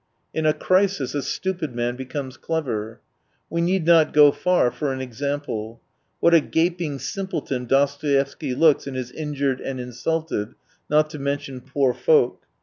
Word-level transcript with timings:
In 0.33 0.47
a 0.47 0.53
crisis, 0.53 1.13
a 1.13 1.21
stupid 1.21 1.75
man 1.75 1.95
becomes 1.95 2.35
clever. 2.35 3.01
We 3.51 3.61
need 3.61 3.85
not 3.85 4.13
go 4.13 4.31
far 4.31 4.71
for 4.71 4.91
an 4.91 4.99
example. 4.99 5.79
What 6.19 6.33
a 6.33 6.41
gaping 6.41 6.97
simpleton 6.97 7.65
Dostoevsky 7.67 8.55
looks 8.55 8.87
in 8.87 8.95
his 8.95 9.11
Injured 9.11 9.61
and 9.61 9.79
Insulted, 9.79 10.55
not 10.89 11.11
to 11.11 11.19
mention 11.19 11.61
Poor 11.61 11.93
Folk. 11.93 12.41